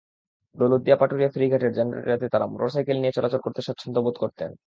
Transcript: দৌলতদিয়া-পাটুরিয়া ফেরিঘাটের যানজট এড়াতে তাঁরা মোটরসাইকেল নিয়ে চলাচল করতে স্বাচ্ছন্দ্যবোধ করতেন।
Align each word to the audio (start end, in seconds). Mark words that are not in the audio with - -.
দৌলতদিয়া-পাটুরিয়া 0.55 1.29
ফেরিঘাটের 1.29 1.71
যানজট 1.73 2.03
এড়াতে 2.05 2.27
তাঁরা 2.29 2.45
মোটরসাইকেল 2.45 2.97
নিয়ে 2.99 3.15
চলাচল 3.17 3.39
করতে 3.43 3.61
স্বাচ্ছন্দ্যবোধ 3.61 4.15
করতেন। 4.17 4.51